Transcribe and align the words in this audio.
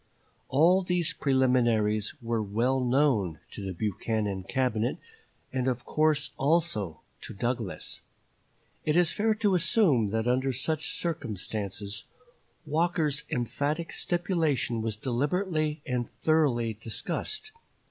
All 0.49 0.81
these 0.81 1.13
preliminaries 1.13 2.15
were 2.23 2.41
well 2.41 2.79
known 2.79 3.37
to 3.51 3.63
the 3.63 3.71
Buchanan 3.71 4.41
Cabinet, 4.45 4.97
and 5.53 5.67
of 5.67 5.85
course 5.85 6.31
also 6.37 7.01
to 7.21 7.35
Douglas. 7.35 8.01
It 8.83 8.95
is 8.95 9.11
fair 9.11 9.35
to 9.35 9.53
assume 9.53 10.09
that 10.09 10.27
under 10.27 10.51
such 10.53 10.89
circumstances 10.97 12.05
Walker's 12.65 13.25
emphatic 13.29 13.91
stipulation 13.91 14.81
was 14.81 14.95
deliberately 14.95 15.83
and 15.85 16.09
thoroughly 16.09 16.73
discussed. 16.73 17.51